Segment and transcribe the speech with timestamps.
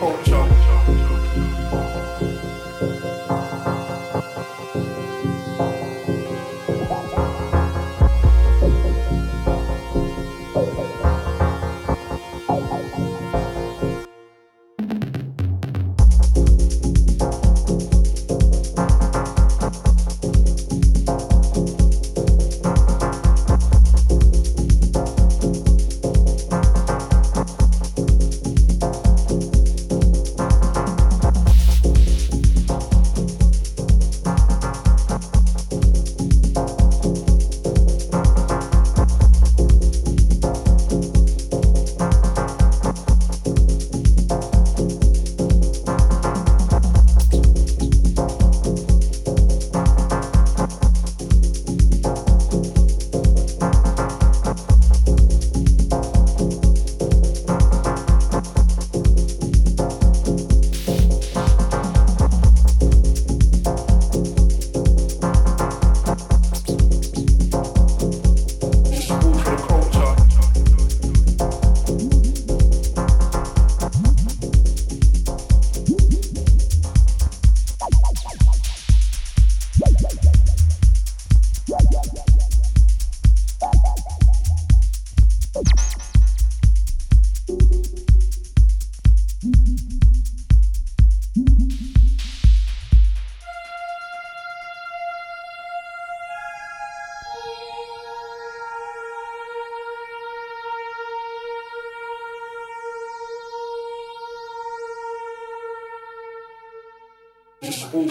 [0.00, 0.59] culture.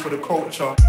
[0.10, 0.89] For the culture.